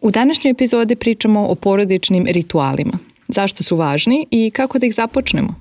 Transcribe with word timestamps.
U 0.00 0.10
današnjoj 0.10 0.50
epizodi 0.50 0.96
pričamo 0.96 1.46
o 1.46 1.54
porodičnim 1.54 2.26
ritualima. 2.26 2.98
Zašto 3.28 3.62
su 3.64 3.76
važni 3.76 4.26
i 4.30 4.50
kako 4.50 4.78
da 4.78 4.86
ih 4.86 4.94
započnemo? 4.94 5.54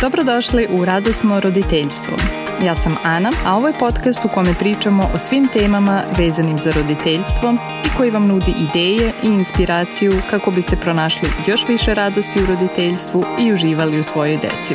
Dobrodošli 0.00 0.66
u 0.70 0.84
Radosno 0.84 1.40
roditeljstvo. 1.40 2.16
Ja 2.64 2.74
sam 2.74 2.96
Ana, 3.02 3.30
a 3.46 3.56
ovo 3.56 3.68
je 3.68 3.78
podcast 3.78 4.24
u 4.24 4.28
kome 4.34 4.54
pričamo 4.58 5.10
o 5.14 5.18
svim 5.18 5.48
temama 5.48 6.02
vezanim 6.18 6.58
za 6.58 6.72
roditeljstvo 6.72 7.54
i 7.86 7.96
koji 7.96 8.10
vam 8.10 8.26
nudi 8.26 8.54
ideje 8.68 9.12
i 9.22 9.26
inspiraciju 9.26 10.12
kako 10.30 10.50
biste 10.50 10.76
pronašli 10.76 11.28
još 11.46 11.68
više 11.68 11.94
radosti 11.94 12.42
u 12.42 12.46
roditeljstvu 12.46 13.24
i 13.40 13.52
uživali 13.52 14.00
u 14.00 14.02
svojoj 14.02 14.36
deci. 14.36 14.74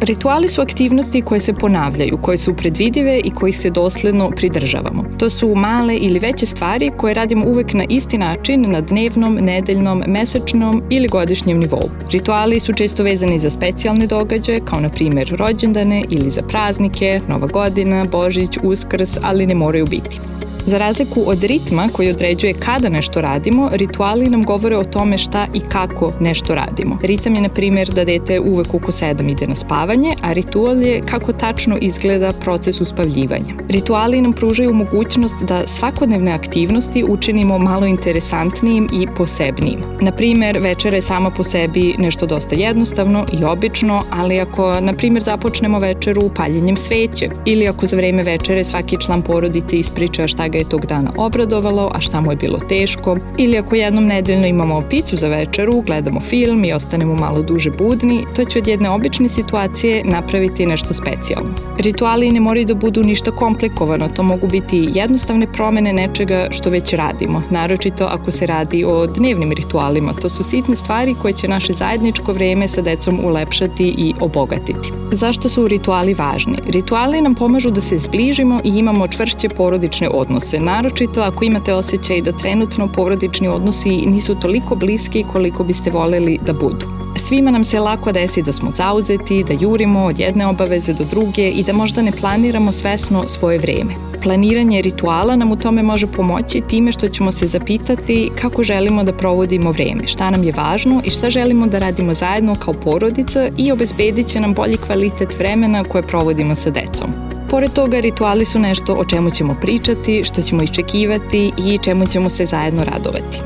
Rituali 0.00 0.48
su 0.48 0.60
aktivnosti 0.60 1.22
koje 1.22 1.40
se 1.40 1.52
ponavljaju, 1.52 2.18
koje 2.22 2.38
su 2.38 2.54
predvidive 2.54 3.20
i 3.24 3.30
kojih 3.30 3.58
se 3.58 3.70
dosledno 3.70 4.30
pridržavamo. 4.30 5.04
To 5.18 5.30
su 5.30 5.54
male 5.54 5.96
ili 5.96 6.18
veće 6.18 6.46
stvari 6.46 6.90
koje 6.96 7.14
radimo 7.14 7.46
uvek 7.46 7.74
na 7.74 7.84
isti 7.88 8.18
način 8.18 8.70
na 8.70 8.80
dnevnom, 8.80 9.34
nedeljnom, 9.34 10.02
mesečnom 10.06 10.82
ili 10.90 11.08
godišnjem 11.08 11.58
nivou. 11.58 11.90
Rituali 12.12 12.60
su 12.60 12.72
često 12.72 13.02
vezani 13.02 13.38
za 13.38 13.50
specijalne 13.50 14.06
događaje, 14.06 14.60
kao 14.64 14.80
na 14.80 14.88
primjer 14.88 15.34
rođendane 15.38 16.04
ili 16.10 16.30
za 16.30 16.42
praznike, 16.42 17.20
Nova 17.28 17.46
godina, 17.46 18.04
Božić, 18.04 18.58
Uskrs, 18.62 19.18
ali 19.22 19.46
ne 19.46 19.54
moraju 19.54 19.86
biti. 19.86 20.20
Za 20.66 20.78
razliku 20.78 21.22
od 21.26 21.44
ritma 21.44 21.88
koji 21.92 22.10
određuje 22.10 22.52
kada 22.52 22.88
nešto 22.88 23.20
radimo, 23.20 23.68
rituali 23.72 24.30
nam 24.30 24.44
govore 24.44 24.76
o 24.76 24.84
tome 24.84 25.18
šta 25.18 25.46
i 25.54 25.60
kako 25.60 26.12
nešto 26.20 26.54
radimo. 26.54 26.98
Ritam 27.02 27.34
je, 27.34 27.40
na 27.40 27.48
primjer, 27.48 27.88
da 27.88 28.04
dete 28.04 28.40
uvek 28.40 28.74
oko 28.74 28.92
7 28.92 29.30
ide 29.30 29.46
na 29.46 29.54
spavanje, 29.54 30.14
a 30.22 30.32
ritual 30.32 30.82
je 30.82 31.00
kako 31.10 31.32
tačno 31.32 31.78
izgleda 31.80 32.32
proces 32.32 32.80
uspavljivanja. 32.80 33.54
Rituali 33.68 34.20
nam 34.20 34.32
pružaju 34.32 34.72
mogućnost 34.72 35.42
da 35.42 35.66
svakodnevne 35.66 36.32
aktivnosti 36.32 37.04
učinimo 37.08 37.58
malo 37.58 37.86
interesantnijim 37.86 38.88
i 38.92 39.06
posebnijim. 39.16 39.80
Na 40.00 40.12
primjer, 40.12 40.58
večera 40.58 40.96
je 40.96 41.02
sama 41.02 41.30
po 41.30 41.44
sebi 41.44 41.94
nešto 41.98 42.26
dosta 42.26 42.54
jednostavno 42.54 43.26
i 43.40 43.44
obično, 43.44 44.04
ali 44.10 44.40
ako, 44.40 44.80
na 44.80 44.92
primjer, 44.92 45.22
započnemo 45.22 45.78
večeru 45.78 46.30
paljenjem 46.36 46.76
sveće 46.76 47.28
ili 47.44 47.68
ako 47.68 47.86
za 47.86 47.96
vreme 47.96 48.22
večere 48.22 48.64
svaki 48.64 48.96
član 49.00 49.22
porodice 49.22 49.76
ispriča 49.76 50.26
šta 50.26 50.49
ga 50.50 50.58
je 50.58 50.68
tog 50.68 50.86
dana 50.86 51.10
obradovalo, 51.16 51.90
a 51.94 52.00
šta 52.00 52.20
mu 52.20 52.32
je 52.32 52.36
bilo 52.36 52.58
teško, 52.58 53.16
ili 53.38 53.58
ako 53.58 53.74
jednom 53.74 54.06
nedeljno 54.06 54.46
imamo 54.46 54.82
picu 54.90 55.16
za 55.16 55.28
večeru, 55.28 55.80
gledamo 55.80 56.20
film 56.20 56.64
i 56.64 56.72
ostanemo 56.72 57.14
malo 57.14 57.42
duže 57.42 57.70
budni, 57.70 58.24
to 58.36 58.44
će 58.44 58.58
od 58.58 58.68
jedne 58.68 58.90
obične 58.90 59.28
situacije 59.28 60.02
napraviti 60.04 60.66
nešto 60.66 60.94
specijalno. 60.94 61.50
Rituali 61.78 62.32
ne 62.32 62.40
moraju 62.40 62.66
da 62.66 62.74
budu 62.74 63.04
ništa 63.04 63.30
komplikovano, 63.30 64.08
to 64.08 64.22
mogu 64.22 64.46
biti 64.46 64.88
jednostavne 64.94 65.52
promene 65.52 65.92
nečega 65.92 66.46
što 66.50 66.70
već 66.70 66.92
radimo, 66.92 67.42
naročito 67.50 68.04
ako 68.04 68.30
se 68.30 68.46
radi 68.46 68.84
o 68.84 69.06
dnevnim 69.06 69.52
ritualima. 69.52 70.12
To 70.12 70.28
su 70.28 70.44
sitne 70.44 70.76
stvari 70.76 71.14
koje 71.22 71.32
će 71.32 71.48
naše 71.48 71.72
zajedničko 71.72 72.32
vreme 72.32 72.68
sa 72.68 72.82
decom 72.82 73.20
ulepšati 73.24 73.94
i 73.98 74.14
obogatiti. 74.20 74.92
Zašto 75.12 75.48
su 75.48 75.68
rituali 75.68 76.14
važni? 76.14 76.58
Rituali 76.66 77.20
nam 77.20 77.34
pomažu 77.34 77.70
da 77.70 77.80
se 77.80 77.98
zbližimo 77.98 78.60
i 78.64 78.68
imamo 78.68 79.08
čvršće 79.08 79.48
porodične 79.48 80.08
odnose 80.08 80.39
odnose, 80.40 80.60
naročito 80.60 81.20
ako 81.20 81.44
imate 81.44 81.74
osjećaj 81.74 82.20
da 82.20 82.32
trenutno 82.32 82.88
porodični 82.88 83.48
odnosi 83.48 84.06
nisu 84.06 84.34
toliko 84.34 84.74
bliski 84.74 85.24
koliko 85.32 85.64
biste 85.64 85.90
voleli 85.90 86.38
da 86.46 86.52
budu. 86.52 86.86
Svima 87.16 87.50
nam 87.50 87.64
se 87.64 87.80
lako 87.80 88.12
desi 88.12 88.42
da 88.42 88.52
smo 88.52 88.70
zauzeti, 88.70 89.44
da 89.44 89.52
jurimo 89.52 90.04
od 90.04 90.18
jedne 90.18 90.46
obaveze 90.46 90.92
do 90.92 91.04
druge 91.04 91.50
i 91.50 91.62
da 91.62 91.72
možda 91.72 92.02
ne 92.02 92.12
planiramo 92.12 92.72
svesno 92.72 93.24
svoje 93.26 93.58
vreme. 93.58 93.94
Planiranje 94.22 94.82
rituala 94.82 95.36
nam 95.36 95.52
u 95.52 95.56
tome 95.56 95.82
može 95.82 96.06
pomoći 96.06 96.60
time 96.60 96.92
što 96.92 97.08
ćemo 97.08 97.32
se 97.32 97.46
zapitati 97.46 98.30
kako 98.40 98.62
želimo 98.62 99.04
da 99.04 99.12
provodimo 99.12 99.72
vreme, 99.72 100.06
šta 100.06 100.30
nam 100.30 100.44
je 100.44 100.52
važno 100.56 101.02
i 101.04 101.10
šta 101.10 101.30
želimo 101.30 101.66
da 101.66 101.78
radimo 101.78 102.14
zajedno 102.14 102.54
kao 102.54 102.74
porodica 102.74 103.48
i 103.56 103.72
obezbedit 103.72 104.28
će 104.28 104.40
nam 104.40 104.54
bolji 104.54 104.76
kvalitet 104.76 105.38
vremena 105.38 105.84
koje 105.84 106.02
provodimo 106.02 106.54
sa 106.54 106.70
decom. 106.70 107.39
Pored 107.50 107.72
toga, 107.72 108.00
rituali 108.00 108.44
su 108.44 108.58
nešto 108.58 108.94
o 108.94 109.04
čemu 109.04 109.30
ćemo 109.30 109.56
pričati, 109.60 110.24
što 110.24 110.42
ćemo 110.42 110.62
iščekivati 110.62 111.52
i 111.56 111.78
čemu 111.84 112.06
ćemo 112.06 112.30
se 112.30 112.46
zajedno 112.46 112.84
radovati. 112.84 113.38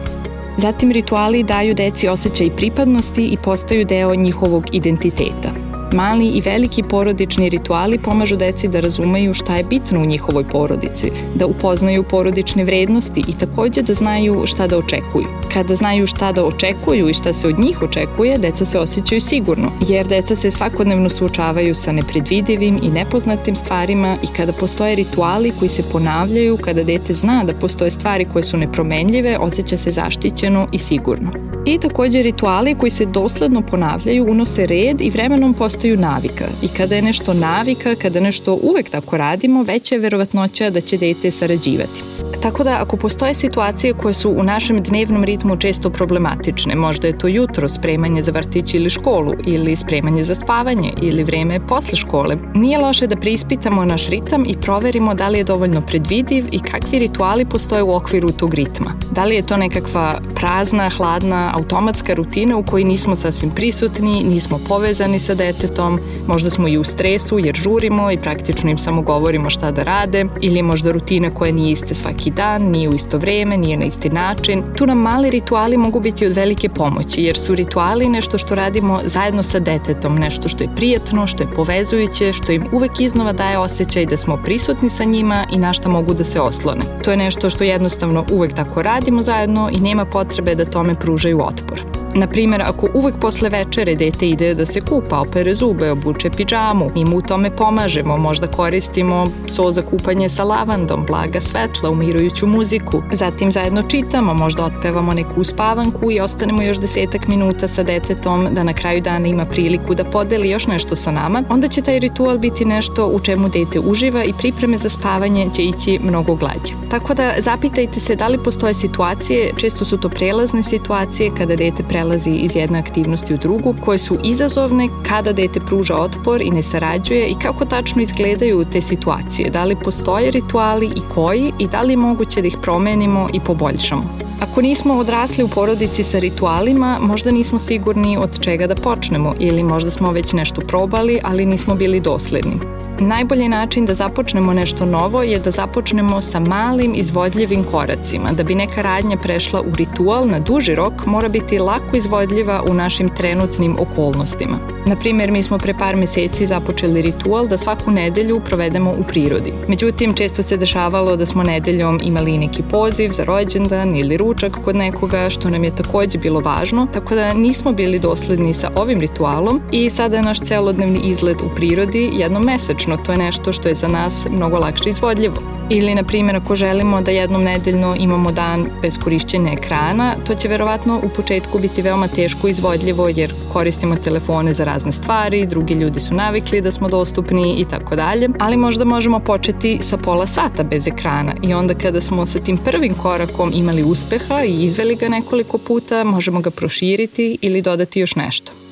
Zatim 0.57 0.91
rituali 0.91 1.43
daju 1.43 1.75
deci 1.75 2.09
osjećaj 2.09 2.51
pripadnosti 2.57 3.25
i 3.25 3.37
postaju 3.45 3.85
deo 3.85 4.15
njihovog 4.15 4.65
identiteta. 4.73 5.64
Mali 5.95 6.27
i 6.27 6.41
veliki 6.41 6.83
porodični 6.83 7.49
rituali 7.49 7.99
pomažu 7.99 8.37
deci 8.37 8.69
da 8.69 8.81
razumeju 8.81 9.35
šta 9.35 9.57
je 9.57 9.65
bitno 9.65 10.01
u 10.01 10.05
njihovoj 10.05 10.45
porodici, 10.45 11.11
da 11.35 11.47
upoznaju 11.47 12.03
porodične 12.03 12.65
vrednosti 12.65 13.23
i 13.29 13.39
takođe 13.41 13.83
da 13.83 13.95
znaju 13.95 14.43
šta 14.47 14.67
da 14.67 14.79
očekuju. 14.79 15.27
Kada 15.53 15.75
znaju 15.75 16.07
šta 16.07 16.33
da 16.33 16.45
očekuju 16.45 17.09
i 17.09 17.15
šta 17.15 17.33
se 17.33 17.49
od 17.49 17.59
njih 17.59 17.83
očekuje, 17.83 18.39
deca 18.39 18.65
se 18.65 18.79
osjećaju 18.79 19.21
sigurno, 19.21 19.71
jer 19.89 20.07
deca 20.07 20.37
se 20.37 20.51
svakodnevno 20.51 21.11
suočavaju 21.11 21.75
sa 21.75 21.93
nepredvidivim 21.93 22.81
i 22.83 22.91
nepoznatim 22.91 23.57
stvarima 23.57 24.17
i 24.23 24.27
kada 24.37 24.53
postoje 24.53 24.95
rituali 24.95 25.53
koji 25.59 25.69
se 25.69 25.83
ponavljaju, 25.93 26.57
kada 26.57 26.83
dete 26.83 27.15
zna 27.15 27.45
da 27.45 27.55
postoje 27.55 27.91
stvari 27.91 28.27
koje 28.33 28.43
su 28.43 28.57
nepromenljive, 28.57 29.39
osjeća 29.39 29.77
se 29.77 29.91
zaštićeno 29.91 30.69
i 30.73 30.79
sigurno. 30.79 31.31
I 31.67 31.79
takođe 31.79 32.23
rituali 32.23 32.75
koji 32.75 32.91
se 32.91 33.07
dosledno 33.07 33.63
ponavljaju 33.63 34.27
unose 34.31 34.67
red 34.67 35.01
i 35.01 35.11
vremenom 35.11 35.55
postaju 35.55 35.84
navika. 35.93 36.45
I 36.63 36.69
kada 36.69 36.95
je 36.97 37.03
nešto 37.03 37.35
navika, 37.35 37.95
kada 37.95 38.21
nešto 38.21 38.59
uvek 38.63 38.91
tako 38.91 39.17
radimo, 39.17 39.63
veća 39.63 39.95
je 39.95 39.99
verovatnoća 39.99 40.71
da 40.71 40.81
će 40.81 40.97
dete 40.97 41.31
sarađivati. 41.31 42.14
Tako 42.45 42.65
da 42.65 42.79
ako 42.81 42.97
postoje 42.97 43.35
situacije 43.35 43.95
koje 43.95 44.15
su 44.15 44.31
u 44.31 44.43
našem 44.43 44.83
dnevnom 44.83 45.25
ritmu 45.25 45.57
često 45.57 45.91
problematične, 45.91 46.75
možda 46.75 47.07
je 47.07 47.19
to 47.19 47.29
jutro, 47.29 47.69
spremanje 47.69 48.23
za 48.23 48.33
vrtić 48.33 48.75
ili 48.75 48.91
školu, 48.91 49.33
ili 49.47 49.77
spremanje 49.77 50.23
za 50.23 50.35
spavanje, 50.35 50.93
ili 51.03 51.25
vreme 51.25 51.61
posle 51.67 51.97
škole, 51.97 52.37
nije 52.55 52.79
loše 52.79 53.07
da 53.07 53.17
preispitamo 53.17 53.85
naš 53.85 54.09
ritam 54.09 54.45
i 54.47 54.57
proverimo 54.61 55.15
da 55.15 55.29
li 55.29 55.39
je 55.39 55.45
dovoljno 55.45 55.81
predvidiv 55.81 56.47
i 56.53 56.59
kakvi 56.59 56.99
rituali 56.99 57.45
postoje 57.45 57.83
u 57.83 57.95
okviru 57.95 58.33
tog 58.33 58.55
ritma. 58.55 58.93
Da 59.11 59.25
li 59.25 59.35
je 59.35 59.43
to 59.43 59.57
nekakva 59.57 60.21
prazna, 60.35 60.91
hladna, 60.91 61.51
automatska 61.55 62.15
rutina 62.15 62.57
u 62.57 62.65
kojoj 62.65 62.85
nismo 62.85 63.17
sasvim 63.17 63.51
prisutni, 63.51 64.25
nismo 64.25 64.59
povezani 64.69 65.19
sa 65.19 65.35
detetom, 65.35 65.99
možda 66.27 66.51
smo 66.51 66.69
i 66.69 66.79
u 66.79 66.85
stresu 66.85 67.39
jer 67.39 67.57
žurimo 67.57 68.11
i 68.11 68.19
praktično 68.19 68.71
im 68.71 68.79
samo 68.79 69.03
govorimo 69.03 69.51
šta 69.51 69.71
da 69.71 69.83
rade, 69.83 70.25
ili 70.41 70.63
možda 70.63 70.93
rutina 70.93 71.31
koja 71.31 71.53
nije 71.53 71.73
iste 71.73 71.95
svaki 71.95 72.34
dan, 72.35 72.63
nije 72.63 72.89
u 72.89 72.95
isto 72.95 73.19
vreme, 73.19 73.57
nije 73.57 73.77
na 73.77 73.85
isti 73.85 74.11
način. 74.11 74.63
Tu 74.77 74.87
nam 74.87 74.99
mali 74.99 75.31
rituali 75.31 75.77
mogu 75.77 76.01
biti 76.01 76.27
od 76.27 76.33
velike 76.33 76.69
pomoći 76.69 77.23
jer 77.23 77.39
su 77.39 77.55
rituali 77.55 78.09
nešto 78.09 78.39
što 78.39 78.55
radimo 78.55 79.01
zajedno 79.05 79.43
sa 79.43 79.59
detetom, 79.59 80.15
nešto 80.15 80.49
što 80.49 80.65
je 80.65 80.71
prijatno, 80.77 81.27
što 81.27 81.43
je 81.43 81.49
povezujuće, 81.57 82.33
što 82.33 82.53
im 82.53 82.67
uvek 82.73 83.01
iznova 83.01 83.33
daje 83.33 83.59
osjećaj 83.59 84.07
da 84.07 84.17
smo 84.17 84.37
prisutni 84.45 84.91
sa 84.91 85.05
njima 85.05 85.47
i 85.53 85.59
na 85.59 85.73
šta 85.73 85.89
mogu 85.89 86.15
da 86.15 86.25
se 86.25 86.41
oslone. 86.41 86.85
To 87.05 87.11
je 87.11 87.17
nešto 87.17 87.51
što 87.51 87.65
jednostavno 87.65 88.25
uvek 88.33 88.55
tako 88.55 88.83
radimo 88.83 89.23
zajedno 89.23 89.71
i 89.73 89.83
nema 89.83 90.05
potrebe 90.05 90.55
da 90.55 90.65
tome 90.65 90.95
pružaju 90.95 91.43
otpor. 91.43 92.04
Na 92.17 92.27
primjer, 92.27 92.63
ako 92.63 92.89
uvek 92.95 93.15
posle 93.21 93.49
večere 93.49 93.95
dete 93.95 94.29
ide 94.29 94.55
da 94.55 94.67
se 94.67 94.81
kupa, 94.81 95.19
opere 95.21 95.55
zube, 95.55 95.91
obuče 95.91 96.31
pidžamu, 96.31 96.91
mi 96.95 97.05
mu 97.05 97.17
u 97.17 97.23
tome 97.23 97.51
pomažemo, 97.57 98.19
možda 98.19 98.47
koristimo 98.47 99.31
so 99.47 99.71
za 99.71 99.83
kupanje 99.83 100.29
sa 100.29 100.45
lavandom, 100.45 101.05
blaga 101.07 101.41
svetla, 101.41 101.91
umirujuću 101.91 102.47
muziku. 102.47 103.03
Zatim 103.13 103.53
zajedno 103.53 103.83
čitamo, 103.83 104.35
možda 104.35 104.65
otpevamo 104.65 105.15
neku 105.15 105.41
uspavanku 105.41 106.11
i 106.11 106.21
ostanemo 106.21 106.63
još 106.63 106.79
desetak 106.79 107.29
minuta 107.29 107.69
sa 107.69 107.83
detetom 107.83 108.49
da 108.51 108.63
na 108.63 108.73
kraju 108.73 109.01
dana 109.01 109.29
ima 109.29 109.45
priliku 109.45 109.95
da 109.95 110.05
podeli 110.05 110.51
još 110.51 110.67
nešto 110.67 110.97
sa 110.97 111.11
nama, 111.11 111.43
onda 111.49 111.69
će 111.69 111.83
taj 111.83 111.99
ritual 111.99 112.39
biti 112.39 112.65
nešto 112.65 113.07
u 113.07 113.21
čemu 113.21 113.49
dete 113.49 113.81
uživa 113.81 114.25
i 114.25 114.33
pripreme 114.39 114.79
za 114.79 114.89
spavanje 114.89 115.49
će 115.55 115.65
ići 115.65 115.99
mnogo 116.03 116.35
glađe. 116.35 116.75
Tako 116.91 117.15
da 117.15 117.35
zapitajte 117.39 118.01
se 118.01 118.17
da 118.17 118.29
li 118.29 118.39
postoje 118.45 118.75
situacije, 118.75 119.53
često 119.57 119.85
su 119.85 119.99
to 119.99 120.09
prelazne 120.09 120.63
situacije 120.63 121.31
kada 121.39 121.57
dete 121.57 121.83
prelazi 121.83 122.04
prelazi 122.05 122.31
iz 122.31 122.57
jedne 122.57 122.79
aktivnosti 122.79 123.35
u 123.35 123.37
drugu, 123.37 123.75
koje 123.85 123.99
su 123.99 124.19
izazovne 124.25 124.89
kada 125.09 125.33
dete 125.33 125.61
pruža 125.61 125.97
otpor 125.97 126.43
i 126.43 126.51
ne 126.51 126.63
sarađuje 126.63 127.27
i 127.29 127.35
kako 127.43 127.65
tačno 127.65 128.03
izgledaju 128.03 128.65
te 128.73 128.81
situacije, 128.81 129.51
da 129.51 129.65
li 129.65 129.77
postoje 129.85 130.31
rituali 130.31 130.87
i 130.87 131.01
koji 131.15 131.53
i 131.59 131.67
da 131.67 131.83
li 131.83 131.93
je 131.93 131.97
moguće 131.97 132.41
da 132.41 132.47
ih 132.47 132.57
promenimo 132.63 133.29
i 133.33 133.41
poboljšamo. 133.41 134.05
Ako 134.41 134.63
nismo 134.63 134.95
odrasli 134.95 135.45
u 135.45 135.49
porodici 135.49 136.03
sa 136.03 136.19
ritualima, 136.19 136.99
možda 137.01 137.31
nismo 137.31 137.59
sigurni 137.59 138.17
od 138.17 138.41
čega 138.41 138.67
da 138.67 138.75
počnemo 138.75 139.35
ili 139.39 139.63
možda 139.63 139.91
smo 139.91 140.13
već 140.13 140.33
nešto 140.33 140.61
probali, 140.61 141.21
ali 141.23 141.47
nismo 141.47 141.75
bili 141.75 142.01
dosledni. 142.01 142.61
Najbolji 143.01 143.49
način 143.49 143.87
da 143.87 143.95
započnemo 143.95 144.53
nešto 144.53 144.87
novo 144.87 145.23
je 145.23 145.39
da 145.39 145.51
započnemo 145.51 146.21
sa 146.23 146.41
malim 146.41 146.93
izvodljivim 146.95 147.65
koracima. 147.65 148.33
Da 148.33 148.43
bi 148.43 148.55
neka 148.55 148.83
radnja 148.83 149.17
prešla 149.17 149.61
u 149.61 149.77
ritual 149.77 150.29
na 150.29 150.39
duži 150.39 150.75
rok, 150.75 151.07
mora 151.07 151.29
biti 151.29 151.59
lako 151.59 151.97
izvodljiva 151.97 152.63
u 152.71 152.75
našim 152.75 153.09
trenutnim 153.17 153.77
okolnostima. 153.79 154.59
Na 154.87 154.97
primjer, 154.97 155.31
mi 155.31 155.43
smo 155.43 155.59
pre 155.59 155.75
par 155.79 155.97
meseci 155.97 156.47
započeli 156.47 157.03
ritual 157.03 157.47
da 157.47 157.59
svaku 157.59 157.91
nedelju 157.91 158.41
provedemo 158.41 158.91
u 158.91 159.03
prirodi. 159.09 159.53
Međutim, 159.69 160.15
često 160.15 160.43
se 160.43 160.57
dešavalo 160.57 161.17
da 161.17 161.27
smo 161.27 161.43
nedeljom 161.43 162.01
imali 162.03 162.39
neki 162.39 162.63
poziv 162.71 163.11
za 163.11 163.25
rođendan 163.25 163.97
ili 163.97 164.17
ručak 164.17 164.53
kod 164.65 164.77
nekoga, 164.77 165.31
što 165.31 165.51
nam 165.51 165.65
je 165.65 165.77
takođe 165.77 166.19
bilo 166.19 166.41
važno, 166.41 166.87
tako 166.93 167.15
da 167.15 167.33
nismo 167.33 167.73
bili 167.73 167.99
dosledni 167.99 168.55
sa 168.55 168.71
ovim 168.77 169.01
ritualom 169.01 169.61
i 169.73 169.91
sada 169.91 170.17
je 170.17 170.23
naš 170.23 170.41
celodnevni 170.41 171.01
izlet 171.05 171.41
u 171.41 171.55
prirodi 171.57 172.11
jednom 172.13 172.45
mesečno. 172.45 172.84
To 173.07 173.13
je 173.13 173.19
nešto 173.19 173.53
što 173.53 173.69
je 173.69 173.75
za 173.75 173.89
nas 173.89 174.27
mnogo 174.31 174.59
lakše 174.59 174.89
izvodljivo. 174.89 175.37
Ili, 175.71 175.95
na 175.95 176.03
primjer, 176.03 176.37
ako 176.37 176.57
želimo 176.57 177.01
da 177.01 177.11
jednom 177.11 177.43
nedeljno 177.43 177.97
imamo 177.99 178.33
dan 178.33 178.67
bez 178.83 178.99
korišćenja 178.99 179.53
ekrana, 179.53 180.15
to 180.27 180.35
će 180.35 180.49
verovatno 180.49 181.01
u 181.03 181.09
početku 181.09 181.59
biti 181.59 181.83
veoma 181.83 182.09
teško 182.09 182.49
izvodljivo 182.49 183.09
jer 183.09 183.35
koristimo 183.53 183.97
telefone 183.97 184.55
za 184.55 184.65
razne 184.65 184.93
stvari, 184.93 185.47
drugi 185.47 185.75
ljudi 185.75 186.01
su 186.01 186.15
navikli 186.15 186.61
da 186.61 186.73
smo 186.73 186.89
dostupni 186.89 187.55
i 187.59 187.65
tako 187.65 187.97
dalje, 187.97 188.29
ali 188.41 188.57
možda 188.57 188.85
možemo 188.85 189.21
početi 189.21 189.79
sa 189.83 189.97
pola 189.97 190.27
sata 190.27 190.63
bez 190.63 190.89
ekrana. 190.89 191.35
I 191.43 191.55
onda 191.55 191.75
kada 191.75 192.01
smo 192.01 192.27
sa 192.27 192.41
tim 192.41 192.59
prvim 192.59 192.95
korakom 192.95 193.53
imali 193.55 193.83
uspeha 193.83 194.45
i 194.45 194.65
izveli 194.65 194.95
ga 194.95 195.09
nekoliko 195.09 195.59
puta, 195.59 196.05
možemo 196.05 196.41
ga 196.41 196.51
proširiti 196.51 197.39
ili 197.41 197.63
dodati 197.63 198.01
još 198.01 198.17
nešto 198.17 198.64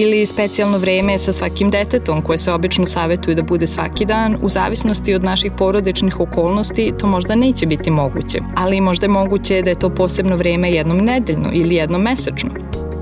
ili 0.00 0.26
specijalno 0.26 0.78
vreme 0.78 1.18
sa 1.18 1.32
svakim 1.32 1.70
detetom 1.70 2.22
koje 2.22 2.38
se 2.38 2.52
obično 2.52 2.86
savetuju 2.86 3.34
da 3.34 3.42
bude 3.42 3.66
svaki 3.66 4.04
dan, 4.04 4.36
u 4.42 4.48
zavisnosti 4.48 5.14
od 5.14 5.24
naših 5.24 5.52
porodičnih 5.58 6.20
okolnosti 6.20 6.92
to 6.98 7.06
možda 7.06 7.34
neće 7.34 7.66
biti 7.66 7.90
moguće, 7.90 8.38
ali 8.56 8.80
možda 8.80 9.04
je 9.04 9.08
moguće 9.10 9.62
da 9.62 9.70
je 9.70 9.78
to 9.78 9.90
posebno 9.90 10.36
vreme 10.36 10.70
jednom 10.70 10.98
nedeljno 10.98 11.50
ili 11.52 11.74
jednom 11.74 12.02
mesečno. 12.02 12.50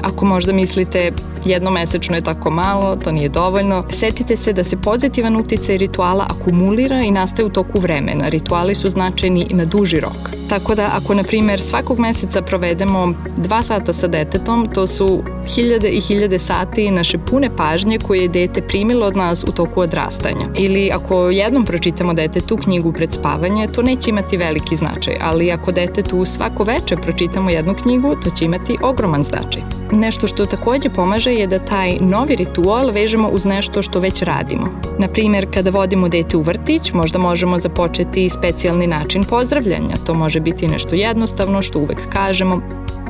Ako 0.03 0.25
možda 0.25 0.53
mislite 0.53 1.13
jednomesečno 1.45 2.17
je 2.17 2.23
tako 2.23 2.51
malo, 2.51 2.97
to 2.97 3.13
nije 3.13 3.29
dovoljno, 3.29 3.85
setite 3.91 4.37
se 4.37 4.53
da 4.53 4.65
se 4.65 4.77
pozitivan 4.77 5.37
uticaj 5.37 5.79
rituala 5.79 6.27
akumulira 6.29 7.01
i 7.03 7.11
nastaje 7.11 7.47
u 7.47 7.51
toku 7.51 7.81
vremena. 7.81 8.29
Rituali 8.29 8.75
su 8.75 8.91
značajni 8.91 9.47
na 9.51 9.65
duži 9.65 10.01
rok. 10.01 10.36
Tako 10.49 10.75
da 10.75 10.91
ako, 10.93 11.15
na 11.15 11.23
primer, 11.23 11.61
svakog 11.61 11.99
meseca 11.99 12.43
provedemo 12.43 13.13
dva 13.37 13.63
sata 13.63 13.93
sa 13.93 14.07
detetom, 14.07 14.69
to 14.75 14.87
su 14.87 15.23
hiljade 15.55 15.89
i 15.89 16.01
hiljade 16.01 16.39
sati 16.39 16.91
naše 16.91 17.19
pune 17.19 17.57
pažnje 17.57 17.99
koje 17.99 18.23
je 18.23 18.29
dete 18.29 18.63
primilo 18.63 19.07
od 19.07 19.17
nas 19.17 19.45
u 19.49 19.53
toku 19.53 19.81
odrastanja. 19.81 20.49
Ili 20.59 20.91
ako 20.93 21.31
jednom 21.31 21.65
pročitamo 21.65 22.15
detetu 22.15 22.57
knjigu 22.57 22.93
pred 22.93 23.13
spavanje, 23.13 23.69
to 23.69 23.83
neće 23.83 24.11
imati 24.11 24.37
veliki 24.37 24.77
značaj, 24.77 25.17
ali 25.21 25.53
ako 25.53 25.73
detetu 25.73 26.25
svako 26.25 26.65
veče 26.65 26.97
pročitamo 26.97 27.51
jednu 27.51 27.75
knjigu, 27.75 28.17
to 28.25 28.31
će 28.31 28.45
imati 28.45 28.79
ogroman 28.83 29.23
značaj. 29.23 29.76
Nešto 29.93 30.27
što 30.27 30.47
takođe 30.47 30.89
pomaže 30.91 31.35
je 31.35 31.47
da 31.47 31.59
taj 31.59 31.97
novi 32.01 32.37
ritual 32.37 32.91
vežemo 32.91 33.29
uz 33.29 33.45
nešto 33.45 33.83
što 33.83 34.01
već 34.01 34.23
radimo. 34.23 34.67
Na 34.99 35.09
primjer, 35.09 35.47
kada 35.55 35.71
vodimo 35.71 36.09
dete 36.09 36.37
u 36.37 36.41
vrtić, 36.41 36.93
možda 36.93 37.19
možemo 37.19 37.59
započeti 37.59 38.29
specijalni 38.29 38.87
način 38.87 39.25
pozdravljanja. 39.25 39.97
To 40.07 40.15
može 40.15 40.41
biti 40.41 40.69
nešto 40.69 40.95
jednostavno 40.95 41.63
što 41.63 41.79
uvek 41.79 41.99
kažemo, 42.09 42.61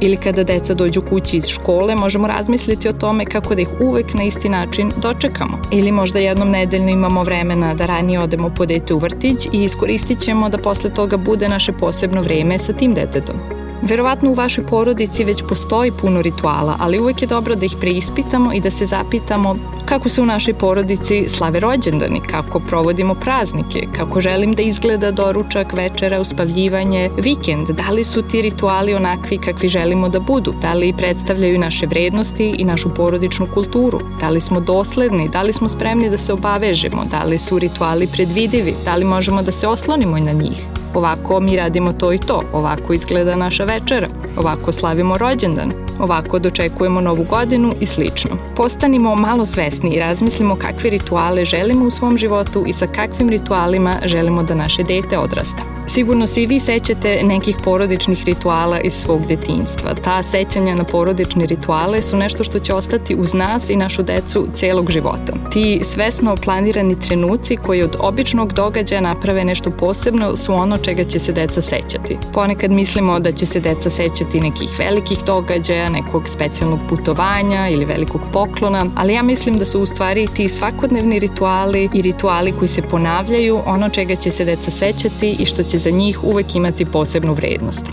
ili 0.00 0.16
kada 0.16 0.44
deca 0.44 0.74
dođu 0.74 1.02
kući 1.02 1.36
iz 1.36 1.46
škole, 1.46 1.94
možemo 1.94 2.26
razmisliti 2.26 2.88
o 2.88 2.92
tome 2.92 3.24
kako 3.24 3.54
da 3.54 3.60
ih 3.60 3.68
uvek 3.80 4.14
na 4.14 4.22
isti 4.22 4.48
način 4.48 4.92
dočekamo. 4.96 5.58
Ili 5.70 5.92
možda 5.92 6.18
jednom 6.18 6.50
nedeljno 6.50 6.90
imamo 6.90 7.22
vremena 7.22 7.74
da 7.74 7.86
ranije 7.86 8.20
odemo 8.20 8.50
po 8.56 8.66
dete 8.66 8.94
u 8.94 8.98
vrtić 8.98 9.46
i 9.52 9.64
iskoristit 9.64 10.18
ćemo 10.18 10.48
da 10.48 10.58
posle 10.58 10.90
toga 10.90 11.16
bude 11.16 11.48
naše 11.48 11.72
posebno 11.72 12.22
vreme 12.22 12.58
sa 12.58 12.72
tim 12.72 12.94
detetom. 12.94 13.55
Verovatno 13.82 14.30
u 14.30 14.34
vašoj 14.34 14.64
porodici 14.66 15.24
već 15.24 15.42
postoji 15.48 15.92
puno 16.00 16.22
rituala, 16.22 16.76
ali 16.78 17.00
uvek 17.00 17.22
je 17.22 17.28
dobro 17.28 17.54
da 17.54 17.64
ih 17.64 17.76
preispitamo 17.80 18.52
i 18.52 18.60
da 18.60 18.70
se 18.70 18.86
zapitamo 18.86 19.56
kako 19.86 20.08
se 20.08 20.22
u 20.22 20.26
našoj 20.26 20.54
porodici 20.54 21.24
slave 21.28 21.60
rođendani, 21.60 22.20
kako 22.20 22.60
provodimo 22.60 23.14
praznike, 23.14 23.86
kako 23.96 24.20
želim 24.20 24.52
da 24.52 24.62
izgleda 24.62 25.10
doručak, 25.10 25.72
večera, 25.72 26.20
uspavljivanje, 26.20 27.10
vikend, 27.18 27.68
da 27.68 27.90
li 27.90 28.04
su 28.04 28.22
ti 28.22 28.42
rituali 28.42 28.94
onakvi 28.94 29.38
kakvi 29.38 29.68
želimo 29.68 30.08
da 30.08 30.20
budu, 30.20 30.54
da 30.62 30.72
li 30.74 30.92
predstavljaju 30.92 31.58
naše 31.58 31.86
vrednosti 31.86 32.54
i 32.58 32.64
našu 32.64 32.94
porodičnu 32.94 33.46
kulturu, 33.54 34.00
da 34.20 34.28
li 34.28 34.40
smo 34.40 34.60
dosledni, 34.60 35.28
da 35.28 35.42
li 35.42 35.52
smo 35.52 35.68
spremni 35.68 36.10
da 36.10 36.18
se 36.18 36.32
obavežemo, 36.32 37.04
da 37.10 37.24
li 37.24 37.38
su 37.38 37.58
rituali 37.58 38.06
predvidivi, 38.06 38.74
da 38.84 38.96
li 38.96 39.04
možemo 39.04 39.42
da 39.42 39.52
se 39.52 39.68
oslonimo 39.68 40.18
na 40.18 40.32
njih. 40.32 40.75
Ovako 40.96 41.40
mi 41.40 41.56
radimo 41.56 41.92
to 41.92 42.12
i 42.12 42.18
to, 42.18 42.42
ovako 42.52 42.92
izgleda 42.92 43.36
naša 43.36 43.64
večera, 43.64 44.08
ovako 44.36 44.72
slavimo 44.72 45.18
rođendan, 45.18 45.72
ovako 46.00 46.38
dočekujemo 46.38 47.00
novu 47.00 47.24
godinu 47.30 47.74
i 47.80 47.86
slično. 47.86 48.30
Postanimo 48.56 49.14
malo 49.14 49.46
svesni 49.46 49.90
i 49.90 50.00
razmislimo 50.00 50.56
kakve 50.56 50.90
rituale 50.90 51.44
želimo 51.44 51.84
u 51.84 51.90
svom 51.90 52.18
životu 52.18 52.64
i 52.66 52.72
sa 52.72 52.86
kakvim 52.86 53.28
ritualima 53.28 53.94
želimo 54.04 54.42
da 54.42 54.54
naše 54.54 54.82
dete 54.82 55.18
odrasta. 55.18 55.75
Sigurno 55.88 56.26
se 56.26 56.42
i 56.42 56.46
vi 56.46 56.60
sećate 56.60 57.20
nekih 57.22 57.56
porodičnih 57.64 58.24
rituala 58.24 58.80
iz 58.80 58.92
svog 58.92 59.26
detinjstva. 59.26 59.94
Ta 60.04 60.22
sećanja 60.22 60.74
na 60.74 60.84
porodične 60.84 61.46
rituale 61.46 62.02
su 62.02 62.16
nešto 62.16 62.44
što 62.44 62.58
će 62.58 62.74
ostati 62.74 63.14
uz 63.14 63.34
nas 63.34 63.70
i 63.70 63.76
našu 63.76 64.02
decu 64.02 64.46
celog 64.54 64.90
života. 64.90 65.32
Ti 65.52 65.80
svesno 65.84 66.36
planirani 66.36 67.00
trenuci 67.00 67.56
koji 67.56 67.82
od 67.82 67.96
običnog 68.00 68.52
događaja 68.52 69.00
naprave 69.00 69.44
nešto 69.44 69.70
posebno 69.70 70.36
su 70.36 70.54
ono 70.54 70.78
čega 70.78 71.04
će 71.04 71.18
se 71.18 71.32
deca 71.32 71.62
sećati. 71.62 72.18
Ponekad 72.32 72.70
mislimo 72.70 73.20
da 73.20 73.32
će 73.32 73.46
se 73.46 73.60
deca 73.60 73.90
sećati 73.90 74.40
nekih 74.40 74.70
velikih 74.78 75.18
događaja, 75.26 75.88
nekog 75.88 76.28
specijalnog 76.28 76.80
putovanja 76.88 77.68
ili 77.68 77.84
velikog 77.84 78.20
poklona, 78.32 78.86
ali 78.96 79.14
ja 79.14 79.22
mislim 79.22 79.58
da 79.58 79.64
su 79.64 79.80
u 79.80 79.86
stvari 79.86 80.26
ti 80.36 80.48
svakodnevni 80.48 81.18
rituali 81.18 81.88
i 81.94 82.02
rituali 82.02 82.52
koji 82.52 82.68
se 82.68 82.82
ponavljaju 82.82 83.60
ono 83.66 83.88
čega 83.88 84.14
će 84.14 84.30
se 84.30 84.44
deca 84.44 84.70
sećati 84.70 85.36
i 85.38 85.46
što 85.46 85.62
će 85.62 85.75
za 85.78 85.90
njih 85.90 86.24
uvek 86.24 86.54
imati 86.54 86.84
posebnu 86.84 87.32
vrednost. 87.32 87.86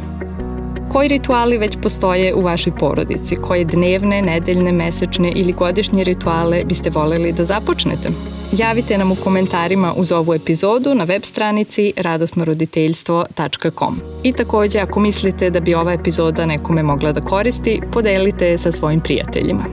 Koji 0.92 1.08
rituali 1.08 1.58
već 1.58 1.78
postoje 1.82 2.34
u 2.34 2.42
vašoj 2.42 2.74
porodici? 2.80 3.36
Koje 3.36 3.66
dnevne, 3.66 4.22
nedeljne, 4.22 4.72
mesečne 4.72 5.32
ili 5.36 5.54
godišnje 5.54 6.04
rituale 6.04 6.64
biste 6.66 6.90
voleli 6.90 7.32
da 7.32 7.46
započnete? 7.46 8.10
Javite 8.52 8.98
nam 8.98 9.12
u 9.12 9.16
komentarima 9.16 9.94
uz 9.98 10.12
ovu 10.12 10.34
epizodu 10.34 10.96
na 10.96 11.04
web 11.04 11.24
stranici 11.24 11.94
radosnoroditeljstvo.com. 11.98 14.00
I 14.24 14.34
takođe, 14.34 14.80
ako 14.80 15.00
mislite 15.00 15.50
da 15.50 15.60
bi 15.60 15.76
ova 15.76 15.94
epizoda 15.94 16.46
nekome 16.46 16.84
mogla 16.84 17.12
da 17.12 17.22
koristi, 17.22 17.82
podelite 17.92 18.48
je 18.48 18.58
sa 18.58 18.72
svojim 18.72 19.00
prijateljima. 19.00 19.64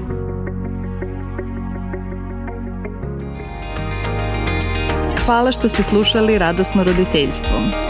Hvala 5.27 5.53
što 5.53 5.69
ste 5.69 5.83
slušali 5.83 6.39
Radosno 6.39 6.85
roditeljstvo. 6.85 7.90